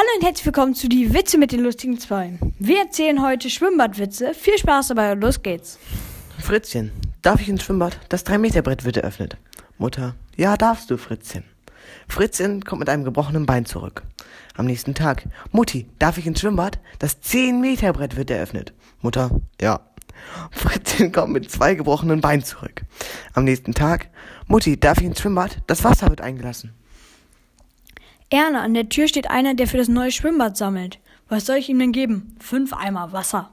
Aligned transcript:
Hallo 0.00 0.08
und 0.16 0.24
herzlich 0.24 0.46
willkommen 0.46 0.74
zu 0.74 0.88
die 0.88 1.12
Witze 1.12 1.36
mit 1.36 1.52
den 1.52 1.60
lustigen 1.60 1.98
zwei. 1.98 2.38
Wir 2.58 2.78
erzählen 2.78 3.20
heute 3.20 3.50
Schwimmbadwitze. 3.50 4.32
Viel 4.32 4.56
Spaß 4.56 4.88
dabei 4.88 5.12
und 5.12 5.20
los 5.20 5.42
geht's. 5.42 5.78
Fritzchen, 6.38 6.90
darf 7.20 7.42
ich 7.42 7.50
ins 7.50 7.64
Schwimmbad? 7.64 8.00
Das 8.08 8.24
3-Meter-Brett 8.24 8.86
wird 8.86 8.96
eröffnet. 8.96 9.36
Mutter, 9.76 10.14
ja, 10.38 10.56
darfst 10.56 10.90
du, 10.90 10.96
Fritzchen. 10.96 11.44
Fritzchen 12.08 12.64
kommt 12.64 12.80
mit 12.80 12.88
einem 12.88 13.04
gebrochenen 13.04 13.44
Bein 13.44 13.66
zurück. 13.66 14.02
Am 14.56 14.64
nächsten 14.64 14.94
Tag, 14.94 15.24
Mutti, 15.52 15.86
darf 15.98 16.16
ich 16.16 16.26
ins 16.26 16.40
Schwimmbad? 16.40 16.78
Das 16.98 17.20
10-Meter-Brett 17.22 18.16
wird 18.16 18.30
eröffnet. 18.30 18.72
Mutter, 19.02 19.30
ja. 19.60 19.80
Fritzchen 20.50 21.12
kommt 21.12 21.34
mit 21.34 21.50
zwei 21.50 21.74
gebrochenen 21.74 22.22
Beinen 22.22 22.42
zurück. 22.42 22.86
Am 23.34 23.44
nächsten 23.44 23.74
Tag, 23.74 24.08
Mutti, 24.46 24.80
darf 24.80 24.96
ich 24.96 25.04
ins 25.04 25.20
Schwimmbad? 25.20 25.58
Das 25.66 25.84
Wasser 25.84 26.08
wird 26.08 26.22
eingelassen. 26.22 26.72
Erna, 28.30 28.62
an 28.62 28.74
der 28.74 28.88
Tür 28.88 29.08
steht 29.08 29.28
einer, 29.28 29.54
der 29.54 29.66
für 29.66 29.76
das 29.76 29.88
neue 29.88 30.12
Schwimmbad 30.12 30.56
sammelt. 30.56 31.00
Was 31.28 31.46
soll 31.46 31.56
ich 31.56 31.68
ihm 31.68 31.80
denn 31.80 31.90
geben? 31.90 32.36
Fünf 32.38 32.72
Eimer 32.72 33.12
Wasser. 33.12 33.50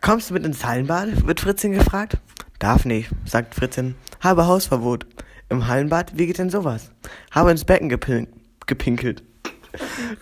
Kommst 0.00 0.30
du 0.30 0.34
mit 0.34 0.46
ins 0.46 0.64
Hallenbad? 0.64 1.26
wird 1.26 1.40
Fritzchen 1.40 1.72
gefragt. 1.72 2.16
Darf 2.58 2.86
nicht, 2.86 3.10
sagt 3.26 3.54
Fritzchen. 3.54 3.96
Habe 4.20 4.46
Hausverbot. 4.46 5.06
Im 5.50 5.66
Hallenbad, 5.66 6.16
wie 6.16 6.26
geht 6.26 6.38
denn 6.38 6.48
sowas? 6.48 6.90
Habe 7.30 7.50
ins 7.50 7.64
Becken 7.64 7.90
gepin 7.90 8.28
gepinkelt. 8.66 9.24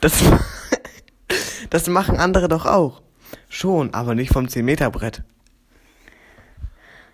Das, 0.00 0.22
das 1.70 1.86
machen 1.86 2.16
andere 2.16 2.48
doch 2.48 2.66
auch. 2.66 3.02
Schon, 3.48 3.94
aber 3.94 4.14
nicht 4.14 4.32
vom 4.32 4.46
10-Meter-Brett. 4.46 5.22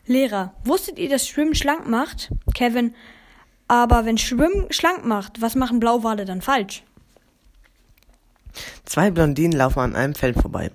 Lehrer, 0.06 0.54
wusstet 0.64 0.98
ihr, 0.98 1.08
dass 1.08 1.26
Schwimmen 1.26 1.54
schlank 1.54 1.88
macht? 1.88 2.30
Kevin, 2.54 2.95
aber 3.68 4.04
wenn 4.04 4.18
Schwimmen 4.18 4.66
schlank 4.70 5.04
macht, 5.04 5.41
was 5.41 5.54
machen 5.54 5.80
Blauwale 5.80 6.24
dann 6.24 6.42
falsch? 6.42 6.82
Zwei 8.84 9.10
Blondinen 9.10 9.57
laufen 9.57 9.80
an 9.80 9.96
einem 9.96 10.15
Feld 10.15 10.40
vorbei. 10.40 10.70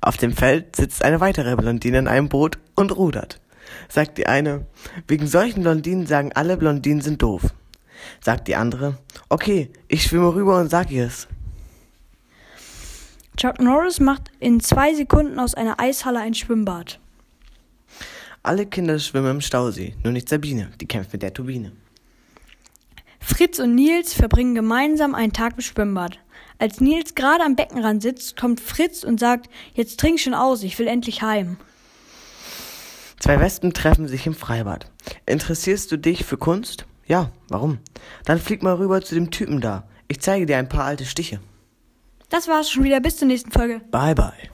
Auf 0.00 0.16
dem 0.16 0.32
Feld 0.32 0.76
sitzt 0.76 1.04
eine 1.04 1.20
weitere 1.20 1.56
Blondine 1.56 1.98
in 1.98 2.08
einem 2.08 2.28
Boot 2.28 2.58
und 2.74 2.96
rudert. 2.96 3.40
Sagt 3.88 4.18
die 4.18 4.26
eine, 4.26 4.66
wegen 5.08 5.26
solchen 5.26 5.62
Blondinen 5.62 6.06
sagen 6.06 6.32
alle 6.34 6.56
Blondinen 6.56 7.00
sind 7.00 7.22
doof. 7.22 7.42
Sagt 8.20 8.48
die 8.48 8.56
andere, 8.56 8.98
okay, 9.28 9.70
ich 9.88 10.02
schwimme 10.02 10.34
rüber 10.34 10.60
und 10.60 10.70
sag 10.70 10.90
ihr 10.90 11.06
es. 11.06 11.26
Chuck 13.36 13.60
Norris 13.60 13.98
macht 13.98 14.30
in 14.38 14.60
zwei 14.60 14.94
Sekunden 14.94 15.40
aus 15.40 15.54
einer 15.54 15.80
Eishalle 15.80 16.20
ein 16.20 16.34
Schwimmbad. 16.34 17.00
Alle 18.42 18.66
Kinder 18.66 18.98
schwimmen 18.98 19.30
im 19.30 19.40
Stausee, 19.40 19.94
nur 20.04 20.12
nicht 20.12 20.28
Sabine, 20.28 20.70
die 20.80 20.86
kämpft 20.86 21.12
mit 21.12 21.22
der 21.22 21.32
Turbine. 21.32 21.72
Fritz 23.24 23.58
und 23.58 23.74
Nils 23.74 24.12
verbringen 24.12 24.54
gemeinsam 24.54 25.14
einen 25.14 25.32
Tag 25.32 25.54
im 25.54 25.62
Schwimmbad. 25.62 26.18
Als 26.58 26.80
Nils 26.80 27.14
gerade 27.14 27.42
am 27.42 27.56
Beckenrand 27.56 28.02
sitzt, 28.02 28.36
kommt 28.36 28.60
Fritz 28.60 29.02
und 29.02 29.18
sagt, 29.18 29.50
jetzt 29.72 29.98
trink 29.98 30.20
schon 30.20 30.34
aus, 30.34 30.62
ich 30.62 30.78
will 30.78 30.86
endlich 30.86 31.22
heim. 31.22 31.56
Zwei 33.18 33.40
Wespen 33.40 33.72
treffen 33.72 34.06
sich 34.06 34.26
im 34.26 34.34
Freibad. 34.34 34.90
Interessierst 35.24 35.90
du 35.90 35.96
dich 35.96 36.24
für 36.24 36.36
Kunst? 36.36 36.84
Ja, 37.06 37.30
warum? 37.48 37.78
Dann 38.24 38.38
flieg 38.38 38.62
mal 38.62 38.74
rüber 38.74 39.00
zu 39.00 39.14
dem 39.14 39.30
Typen 39.30 39.60
da. 39.60 39.88
Ich 40.08 40.20
zeige 40.20 40.44
dir 40.46 40.58
ein 40.58 40.68
paar 40.68 40.84
alte 40.84 41.06
Stiche. 41.06 41.40
Das 42.28 42.48
war's 42.48 42.70
schon 42.70 42.84
wieder. 42.84 43.00
Bis 43.00 43.16
zur 43.16 43.28
nächsten 43.28 43.50
Folge. 43.50 43.80
Bye 43.90 44.14
bye. 44.14 44.53